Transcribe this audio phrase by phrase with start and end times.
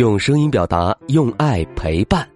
[0.00, 2.26] 用声音表达，用爱陪伴，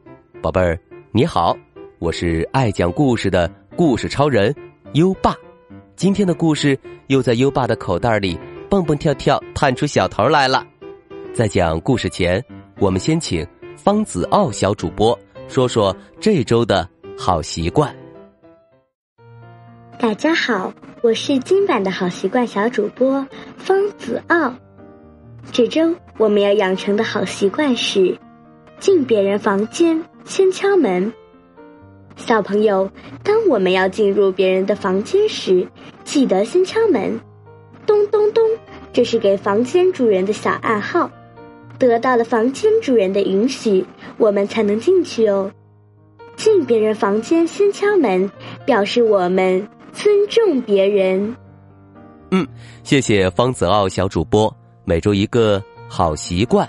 [0.43, 0.79] 宝贝儿，
[1.13, 1.57] 你好，
[1.99, 4.55] 我是爱讲故事的故事超人
[4.93, 5.35] 优爸。
[5.97, 10.63] 今天的故事又在优爸的口袋里蹦蹦跳跳，探出小头来了。
[11.33, 12.45] 在讲故事前，
[12.81, 13.47] 我们先请
[13.79, 15.19] 方子傲小主播
[15.49, 16.87] 说说这周的
[17.17, 17.97] 好习惯。
[19.99, 23.27] 大家好，我是今晚的好习惯小主播
[23.57, 24.55] 方子傲。
[25.53, 28.19] 这周我们要养成的好习惯是，
[28.79, 31.13] 进别人房间先敲门。
[32.17, 32.91] 小朋友，
[33.23, 35.67] 当我们要进入别人的房间时，
[36.05, 37.21] 记得先敲门，
[37.87, 38.43] 咚咚咚，
[38.93, 41.11] 这是给房间主人的小暗号。
[41.79, 43.85] 得到了房间主人的允许，
[44.17, 45.51] 我们才能进去哦。
[46.37, 48.31] 进别人房间先敲门，
[48.65, 51.37] 表示我们尊重别人。
[52.31, 52.47] 嗯，
[52.85, 54.53] 谢谢方子傲小主播。
[54.85, 56.69] 每周一个好习惯，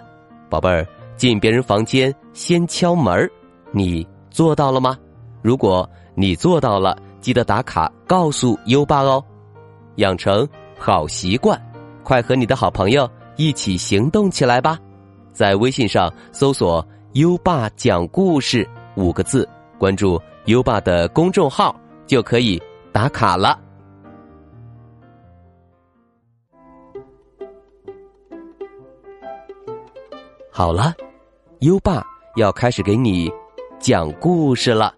[0.50, 3.30] 宝贝儿，进别人房间先敲门
[3.72, 4.98] 你做到了吗？
[5.42, 9.24] 如果你做到了，记得打卡告诉优爸哦。
[9.96, 11.62] 养成好习惯，
[12.04, 14.80] 快和你的好朋友一起行动起来吧！
[15.34, 21.76] 在微信上搜索“优爸讲故事”五个字，关注优爸的公众号
[22.08, 22.62] 就可以
[22.94, 23.60] 打卡了。
[30.58, 30.94] 好了，
[31.60, 32.02] 优爸
[32.38, 33.30] 要开始给你
[33.78, 34.96] 讲故事了。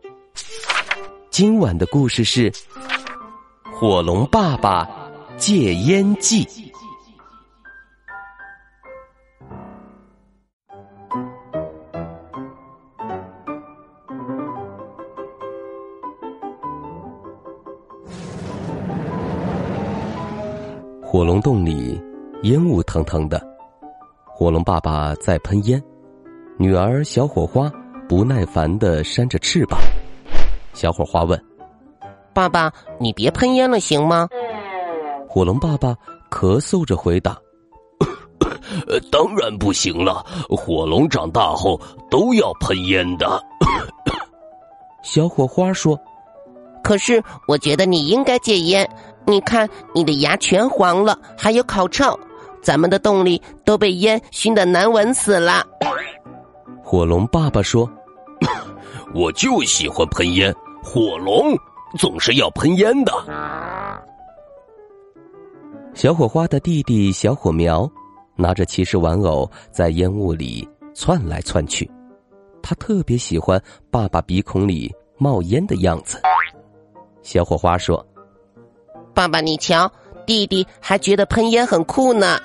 [1.31, 2.51] 今晚的故事是
[3.73, 4.87] 《火龙爸爸
[5.35, 6.45] 戒烟记》。
[21.01, 21.99] 火龙洞里
[22.43, 23.46] 烟雾腾腾的。
[24.39, 25.81] 火龙爸爸在喷烟，
[26.59, 27.71] 女儿小火花
[28.07, 29.79] 不耐烦的扇着翅膀。
[30.73, 31.43] 小火花问
[32.35, 34.29] ：“爸爸，你别喷烟了，行吗？”
[35.27, 35.95] 火龙爸爸
[36.29, 37.35] 咳嗽着回答
[39.11, 43.43] ：“当然不行了，火龙长大后都要喷烟的。
[45.01, 45.99] ”小火花说
[46.83, 48.87] ：“可是我觉得你应该戒烟，
[49.25, 52.15] 你看你的牙全黄了，还有口臭。”
[52.67, 55.65] 咱们的洞里都被烟熏得难闻死了。
[56.83, 57.89] 火龙爸爸说
[59.15, 61.57] ：“我就喜欢喷烟，火龙
[61.97, 63.13] 总是要喷烟的。”
[65.95, 67.89] 小火花的弟弟小火苗
[68.35, 71.89] 拿着骑士玩偶在烟雾里窜来窜去，
[72.61, 73.57] 他特别喜欢
[73.89, 76.21] 爸爸鼻孔里冒烟的样子。
[77.21, 78.05] 小火花说
[79.15, 79.89] ：“爸爸，你瞧。”
[80.27, 82.37] 弟弟还觉得喷烟很酷呢。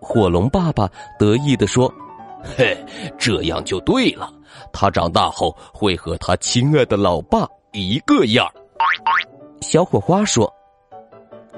[0.00, 1.92] 火龙爸爸得意的说
[2.56, 2.76] ：“嘿，
[3.18, 4.32] 这样就对了。
[4.72, 8.46] 他长大后会和他亲爱的老爸一个样。”
[9.60, 10.52] 小火花说：“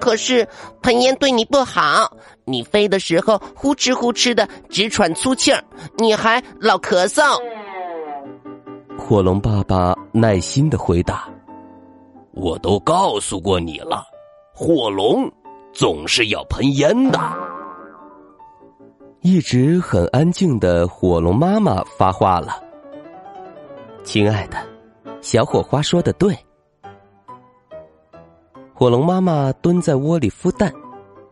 [0.00, 0.46] 可是
[0.82, 2.10] 喷烟对你不好，
[2.44, 5.62] 你飞的时候呼哧呼哧的直喘粗气儿，
[5.98, 7.22] 你还老咳嗽。”
[8.96, 11.28] 火龙爸爸耐心的回答
[12.32, 14.04] ：“我都告诉过你了。”
[14.54, 15.30] 火龙
[15.72, 17.18] 总是要喷烟的。
[19.20, 22.62] 一直很安静的火龙妈妈发话了
[24.04, 24.56] ：“亲爱的，
[25.20, 26.36] 小火花说的对。
[28.72, 30.72] 火龙妈妈蹲在窝里孵蛋，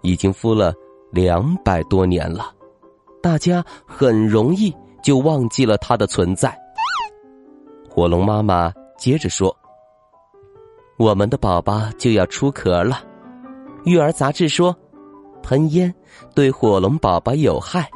[0.03, 0.75] 已经孵了
[1.13, 2.53] 两百多年了，
[3.23, 6.59] 大家很容易就忘记了它的存在。”
[7.89, 9.57] 火龙妈妈接着说
[10.99, 13.01] ：“我们的宝宝就要出壳了。”
[13.87, 14.77] 育儿杂志说，
[15.41, 15.95] 喷烟
[16.35, 17.89] 对火龙宝宝有害，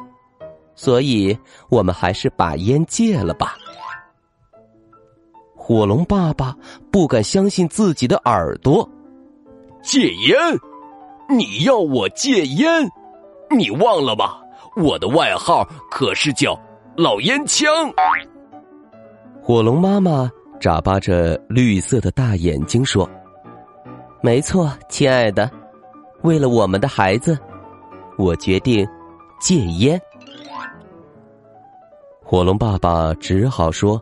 [0.75, 1.37] 所以
[1.69, 3.55] 我们还是把烟戒了吧。
[5.55, 6.55] 火龙爸爸
[6.91, 8.87] 不敢相信自己的耳朵，
[9.81, 10.37] 戒烟？
[11.29, 12.89] 你要我戒烟？
[13.49, 14.37] 你忘了吗？
[14.75, 16.59] 我的外号可是叫
[16.95, 17.69] 老烟枪。
[19.41, 20.29] 火龙妈妈
[20.59, 23.09] 眨巴着绿色的大眼睛说
[24.21, 25.49] ：“没错，亲爱的。”
[26.23, 27.37] 为了我们的孩子，
[28.21, 28.87] 我决定
[29.39, 29.99] 戒烟。
[32.23, 33.99] 火龙爸爸只好说：“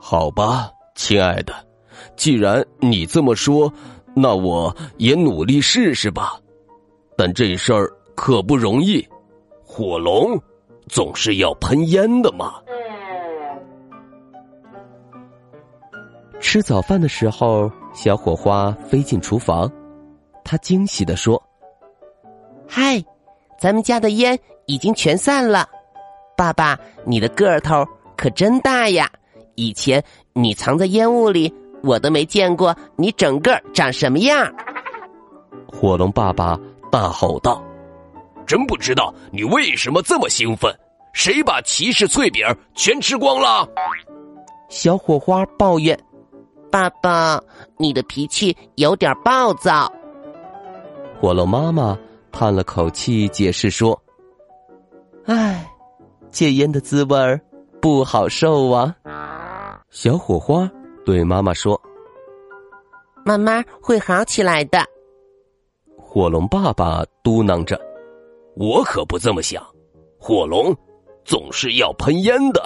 [0.00, 1.54] 好吧，亲爱的，
[2.16, 3.72] 既然你这么说，
[4.14, 6.32] 那我也努力试试吧。
[7.16, 9.06] 但这事儿可不容易，
[9.64, 10.36] 火龙
[10.88, 12.54] 总是要喷烟的嘛。”
[16.40, 19.70] 吃早饭的时候，小火花飞进厨房。
[20.44, 21.42] 他惊喜的说
[22.78, 23.04] ：“嗨，
[23.58, 25.68] 咱们家的烟已经全散了。”
[26.38, 27.84] 爸爸，你的个头
[28.16, 29.10] 可真大呀！
[29.56, 30.00] 以前
[30.32, 31.52] 你藏在烟雾里，
[31.82, 34.48] 我都没见过你整个长什么样。
[35.66, 36.56] 火龙爸爸
[36.88, 37.60] 大吼道
[38.46, 40.72] ：“真不知道你为什么这么兴奋？
[41.12, 42.46] 谁把骑士脆饼
[42.76, 43.68] 全吃光了？”
[44.70, 45.98] 小火花抱怨
[46.70, 47.42] ：“爸爸，
[47.76, 49.92] 你的脾气有点暴躁。”
[51.20, 51.98] 火龙妈妈
[52.38, 54.00] 叹了口气，解释说
[55.26, 55.68] ：“唉，
[56.30, 57.40] 戒烟的滋味儿
[57.82, 58.94] 不好受啊。”
[59.90, 60.70] 小火花
[61.04, 61.80] 对妈妈说
[63.26, 64.78] ：“慢慢会好起来的。”
[65.98, 67.76] 火龙爸爸嘟囔着
[68.54, 69.60] ：“我可不这么想，
[70.16, 70.72] 火龙
[71.24, 72.62] 总是要喷烟的。”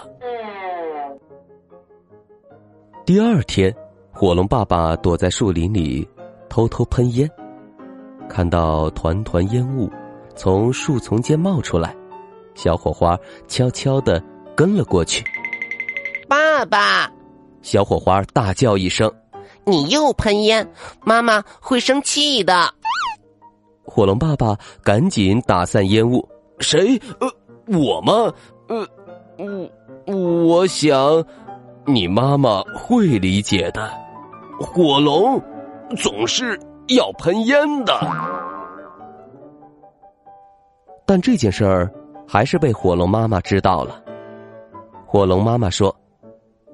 [3.06, 3.74] 第二天，
[4.12, 6.06] 火龙爸爸躲在树林里
[6.50, 7.26] 偷偷喷烟。
[8.28, 9.90] 看到团团烟雾
[10.34, 11.94] 从树丛间冒出来，
[12.54, 14.22] 小火花悄悄的
[14.56, 15.24] 跟了过去。
[16.28, 17.10] 爸爸，
[17.60, 19.12] 小火花大叫一声
[19.64, 20.66] ：“你又喷烟，
[21.04, 22.72] 妈妈会生气的。”
[23.84, 26.26] 火龙爸爸赶紧打散烟雾。
[26.58, 26.98] 谁？
[27.20, 27.28] 呃，
[27.66, 28.32] 我吗？
[28.68, 28.88] 呃，
[30.06, 31.22] 我我想，
[31.84, 33.90] 你妈妈会理解的。
[34.58, 35.42] 火龙
[35.98, 36.58] 总是。
[36.88, 37.98] 要喷烟的，
[41.06, 41.90] 但这件事儿
[42.26, 44.02] 还是被火龙妈妈知道了。
[45.06, 45.94] 火龙妈妈说：“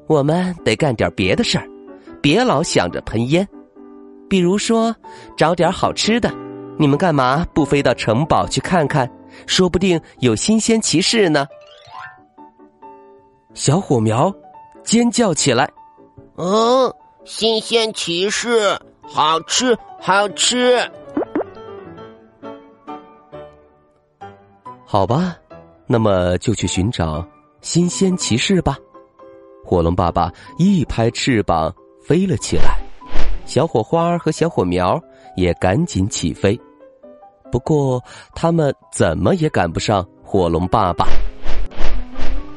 [0.08, 1.68] 我们得干点别的事儿，
[2.22, 3.46] 别老想着喷烟。
[4.28, 4.94] 比如说，
[5.36, 6.32] 找点好吃的。
[6.78, 9.10] 你们干嘛不飞到城堡去看看？
[9.46, 11.46] 说不定有新鲜骑士呢。”
[13.54, 14.32] 小火苗
[14.82, 15.68] 尖叫起来
[16.36, 16.92] ：“嗯，
[17.24, 18.78] 新鲜骑士！”
[19.10, 20.78] 好吃，好吃。
[24.84, 25.36] 好吧，
[25.86, 27.26] 那么就去寻找
[27.60, 28.76] 新鲜骑士吧。
[29.64, 32.78] 火龙爸爸一拍翅膀飞了起来，
[33.44, 34.98] 小火花和小火苗
[35.36, 36.58] 也赶紧起飞。
[37.52, 38.02] 不过，
[38.34, 41.06] 他们怎么也赶不上火龙爸爸。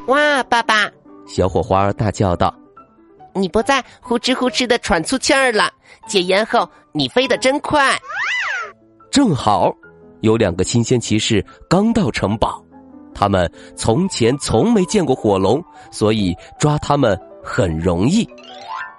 [0.07, 0.89] 哇，爸爸！
[1.25, 2.53] 小火花大叫道。
[3.33, 5.71] 你不再呼哧呼哧的喘粗气儿了。
[6.07, 7.97] 戒烟后，你飞得真快。
[9.11, 9.73] 正好，
[10.21, 12.63] 有两个新鲜骑士刚到城堡，
[13.13, 18.27] 他们从前从没见过火龙，所以抓他们很容易。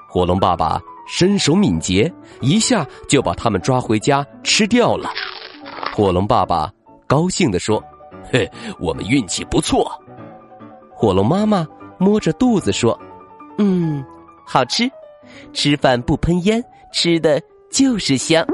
[0.08, 5.10] 火龙爸爸身手敏捷，一下就把他们抓回家吃掉了。
[5.94, 6.70] 火龙爸爸
[7.06, 7.82] 高兴地说
[8.30, 8.48] ：“嘿，
[8.78, 9.90] 我们运气不错。”
[10.94, 11.66] 火龙妈妈
[11.98, 12.98] 摸着肚子说
[13.58, 14.04] ：“嗯。”
[14.44, 14.90] 好吃，
[15.52, 16.62] 吃饭不喷烟，
[16.92, 17.40] 吃的
[17.70, 18.46] 就是香。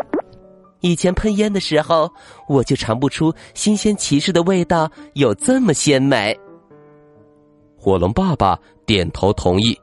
[0.80, 2.08] 以前喷烟的时候，
[2.48, 6.38] 我就尝不出新鲜骑士的味道有这么鲜美。
[7.76, 9.76] 火龙爸爸点头同意，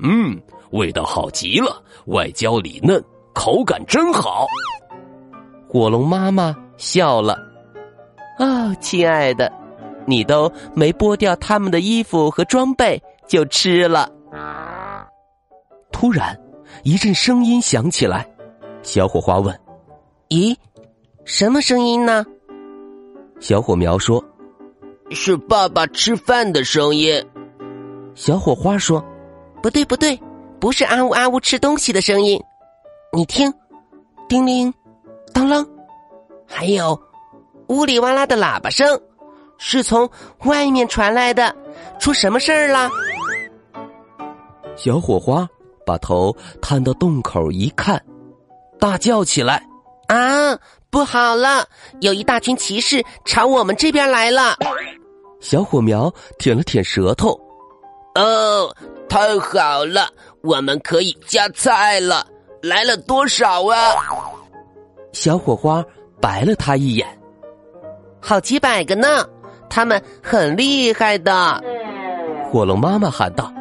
[0.00, 0.40] 嗯，
[0.70, 3.02] 味道好极了，外焦里嫩，
[3.32, 4.46] 口感真好。
[5.68, 7.38] 火龙妈妈笑了，
[8.38, 9.50] 哦，亲爱的，
[10.06, 14.10] 你都没剥掉他们的衣服和装备就吃了。
[16.02, 16.36] 突然，
[16.82, 18.28] 一阵声音响起来。
[18.82, 19.56] 小火花问
[20.30, 20.52] ：“咦，
[21.24, 22.26] 什么声音呢？”
[23.38, 24.20] 小火苗说
[25.12, 27.24] ：“是爸爸吃饭的声音。”
[28.16, 29.00] 小火花说
[29.62, 30.20] ：“不对，不对，
[30.58, 32.42] 不是阿呜阿呜吃东西的声音。
[33.12, 33.54] 你听，
[34.28, 34.74] 叮铃，
[35.32, 35.64] 当啷，
[36.44, 37.00] 还有
[37.68, 39.00] 呜里哇啦的喇叭声，
[39.56, 40.10] 是从
[40.46, 41.54] 外面传来的。
[42.00, 42.90] 出什么事儿了？”
[44.74, 45.48] 小火花。
[45.92, 48.02] 把头探到洞口一看，
[48.80, 49.62] 大叫起来
[50.08, 50.58] ：“啊，
[50.88, 51.66] 不好了！
[52.00, 54.56] 有一大群骑士朝我们这边来了！”
[55.38, 57.38] 小火苗舔了舔舌头
[58.16, 58.74] ：“哦，
[59.06, 60.08] 太好了，
[60.42, 62.26] 我们可以加菜了！
[62.62, 63.76] 来了多少啊？”
[65.12, 65.84] 小火花
[66.22, 67.06] 白了他一眼
[68.18, 69.28] ：“好几百个呢，
[69.68, 71.62] 他们很厉害的。”
[72.50, 73.52] 火龙妈妈喊道：“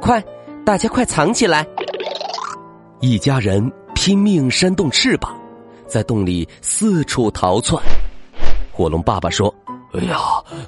[0.00, 0.24] 快！”
[0.66, 1.64] 大家快藏起来！
[3.00, 5.38] 一家人拼命扇动翅膀，
[5.86, 7.80] 在洞里四处逃窜。
[8.72, 9.54] 火龙爸爸说
[9.94, 10.18] ：“哎呀，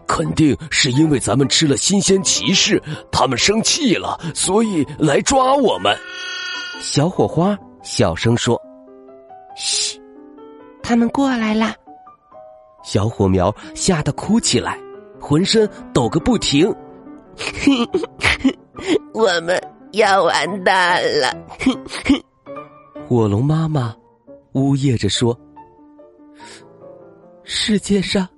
[0.06, 5.92] 肯定是因为咱们吃了新鲜骑士，他们生气了，所以来抓我们。”
[6.80, 8.56] 小火花小声说
[9.58, 10.00] ：“嘘，
[10.80, 11.74] 他们过来了。”
[12.84, 14.78] 小火苗吓得哭起来，
[15.20, 16.72] 浑身抖个不停。
[19.12, 19.60] 我们。
[19.92, 21.30] 要完蛋了！
[21.60, 21.72] 哼
[22.06, 22.22] 哼
[23.08, 23.94] 火龙妈妈
[24.52, 25.38] 呜咽着说
[27.42, 28.28] ：“世界上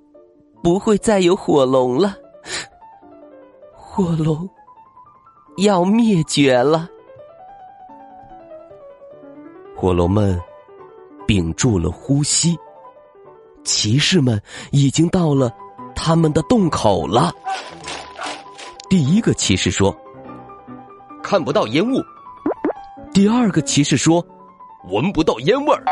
[0.63, 2.15] 不会再有火龙了，
[3.73, 4.49] 火龙
[5.57, 6.87] 要灭绝了。
[9.75, 10.39] 火龙们
[11.27, 12.57] 屏住了呼吸，
[13.63, 14.41] 骑士们
[14.71, 15.51] 已经到了
[15.95, 17.33] 他们的洞口了。
[18.89, 19.93] 第一个骑士说
[21.31, 22.03] ：“看不到烟雾。”
[23.13, 24.25] 第二个骑士说
[24.91, 25.85] ：“闻不到烟味儿。”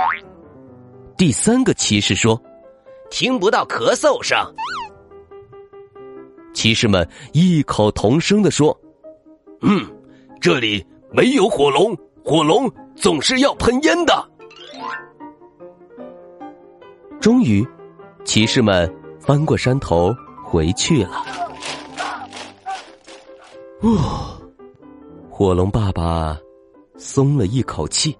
[1.17, 2.41] 第三个骑士说
[3.09, 4.37] ：“听不到咳嗽声。”
[6.53, 8.77] 骑士们异口同声的说
[9.61, 9.89] ：“嗯，
[10.41, 12.69] 这里没有火龙，火龙。”
[12.99, 14.29] 总是要喷烟的。
[17.21, 17.65] 终于，
[18.25, 21.23] 骑士们翻过山头回去了。
[23.79, 24.38] 哦，
[25.39, 26.37] 火龙爸爸
[26.97, 28.13] 松了一口气。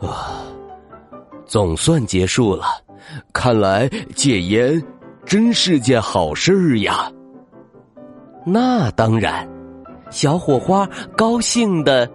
[0.00, 0.42] 啊，
[1.44, 2.64] 总算结束了。
[3.34, 4.82] 看来戒烟
[5.26, 7.12] 真是件好事儿呀。
[8.46, 9.46] 那当然，
[10.10, 12.10] 小火花高兴的。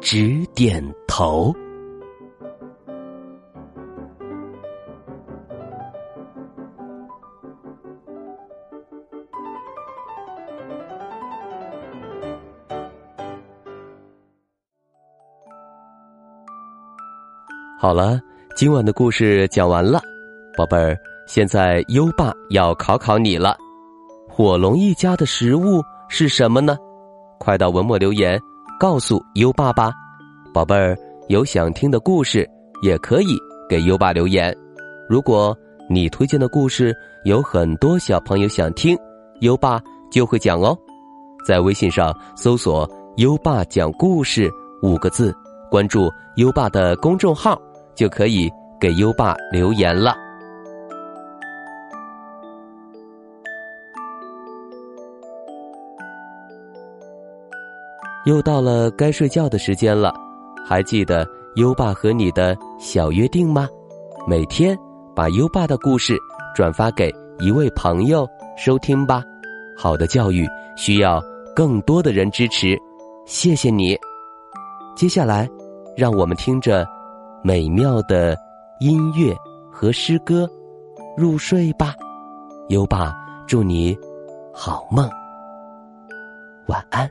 [0.00, 1.52] 直点头。
[17.80, 18.20] 好了，
[18.56, 20.00] 今晚的故事讲完了，
[20.56, 23.56] 宝贝儿，现在优爸要考考你了。
[24.28, 26.76] 火龙一家的食物是什么呢？
[27.38, 28.36] 快到文末留言。
[28.80, 29.92] 告诉优爸吧，
[30.52, 32.48] 宝贝儿，有想听的故事
[32.82, 34.52] 也可以给优爸留言。
[35.08, 35.56] 如果
[35.88, 36.92] 你推荐的故事
[37.24, 38.98] 有很多小朋友想听，
[39.38, 39.80] 优爸
[40.10, 40.76] 就会讲哦。
[41.46, 44.50] 在微信上搜索“优爸讲故事”
[44.82, 45.32] 五个字，
[45.70, 47.60] 关注优爸的公众号，
[47.98, 50.14] 就可以给优爸留言了。
[58.24, 60.14] 又到了该睡觉的时间了，
[60.64, 61.26] 还记得
[61.56, 63.68] 优爸和你的小约定吗？
[64.28, 64.78] 每天
[65.16, 66.16] 把优爸的故事
[66.54, 69.24] 转发给一位朋友收听吧。
[69.76, 71.20] 好的教育需要
[71.56, 72.78] 更多的人支持，
[73.26, 73.98] 谢谢你。
[74.94, 75.48] 接下来，
[75.96, 76.86] 让我们听着
[77.42, 78.36] 美妙的
[78.80, 79.34] 音乐
[79.72, 80.48] 和诗歌
[81.16, 81.94] 入睡吧。
[82.68, 83.14] 优爸
[83.46, 83.96] 祝你
[84.52, 85.08] 好梦，
[86.66, 87.08] 晚安。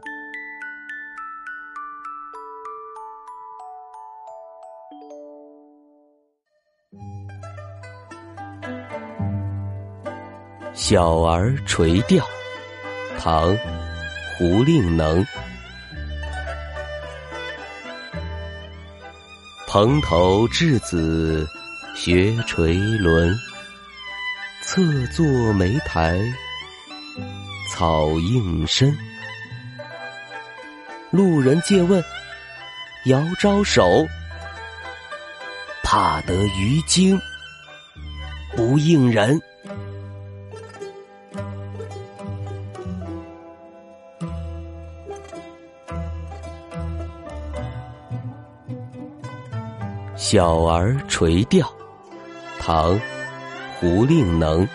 [10.73, 12.23] 小儿垂钓，
[13.17, 13.49] 唐·
[14.37, 15.25] 胡令能。
[19.69, 21.45] 蓬头稚子
[21.93, 23.37] 学垂纶，
[24.63, 26.17] 侧坐莓苔
[27.69, 28.97] 草映身。
[31.11, 32.01] 路人借问，
[33.07, 34.07] 遥招手，
[35.83, 37.19] 怕得鱼惊
[38.55, 39.37] 不应人。
[50.17, 51.71] 小儿垂钓，
[52.57, 52.95] 唐·
[53.79, 54.67] 胡令能。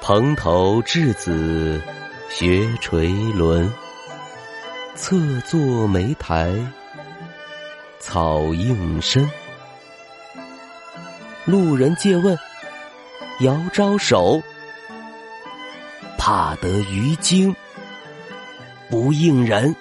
[0.00, 1.80] 蓬头稚子
[2.28, 3.72] 学垂纶，
[4.96, 6.52] 侧坐莓苔
[8.00, 9.30] 草映身。
[11.44, 12.36] 路人借问，
[13.42, 14.42] 遥招手，
[16.18, 17.54] 怕得鱼惊
[18.88, 19.72] 不应人。